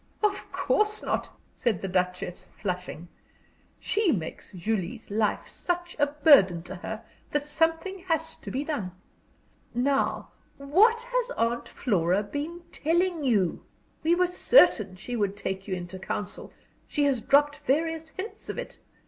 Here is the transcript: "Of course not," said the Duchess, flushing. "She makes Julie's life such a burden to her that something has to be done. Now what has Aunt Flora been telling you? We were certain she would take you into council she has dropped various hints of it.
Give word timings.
"Of 0.23 0.51
course 0.51 1.03
not," 1.03 1.29
said 1.55 1.79
the 1.83 1.87
Duchess, 1.87 2.45
flushing. 2.55 3.07
"She 3.79 4.11
makes 4.11 4.51
Julie's 4.51 5.11
life 5.11 5.47
such 5.47 5.95
a 5.99 6.07
burden 6.07 6.63
to 6.63 6.73
her 6.77 7.03
that 7.29 7.47
something 7.47 7.99
has 8.07 8.33
to 8.33 8.49
be 8.49 8.63
done. 8.63 8.93
Now 9.75 10.31
what 10.57 11.03
has 11.03 11.29
Aunt 11.37 11.69
Flora 11.69 12.23
been 12.23 12.61
telling 12.71 13.23
you? 13.23 13.63
We 14.01 14.15
were 14.15 14.25
certain 14.25 14.95
she 14.95 15.15
would 15.15 15.37
take 15.37 15.67
you 15.67 15.75
into 15.75 15.99
council 15.99 16.51
she 16.87 17.03
has 17.03 17.21
dropped 17.21 17.57
various 17.57 18.09
hints 18.09 18.49
of 18.49 18.57
it. 18.57 18.79